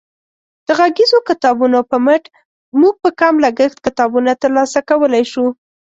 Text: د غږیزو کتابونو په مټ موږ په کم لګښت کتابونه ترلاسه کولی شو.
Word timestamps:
د 0.67 0.69
غږیزو 0.79 1.19
کتابونو 1.29 1.79
په 1.89 1.97
مټ 2.05 2.23
موږ 2.79 2.93
په 3.03 3.09
کم 3.19 3.33
لګښت 3.45 3.77
کتابونه 3.85 4.31
ترلاسه 4.41 4.79
کولی 4.89 5.23
شو. 5.31 5.45